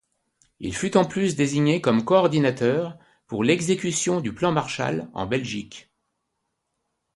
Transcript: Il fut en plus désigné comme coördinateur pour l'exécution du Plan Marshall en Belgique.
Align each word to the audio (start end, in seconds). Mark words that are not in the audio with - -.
Il 0.59 0.75
fut 0.75 0.97
en 0.97 1.05
plus 1.05 1.35
désigné 1.35 1.79
comme 1.79 2.03
coördinateur 2.03 2.97
pour 3.27 3.43
l'exécution 3.43 4.19
du 4.19 4.33
Plan 4.33 4.51
Marshall 4.51 5.07
en 5.13 5.27
Belgique. 5.27 5.91